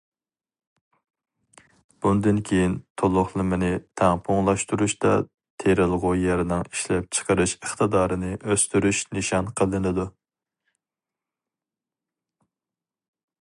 [2.05, 3.69] بۇندىن كېيىن تولۇقلىمىنى
[4.01, 5.11] تەڭپۇڭلاشتۇرۇشتا
[5.65, 10.07] تېرىلغۇ يەرنىڭ ئىشلەپچىقىرىش ئىقتىدارىنى ئۆستۈرۈش نىشان قىلىنىدۇ.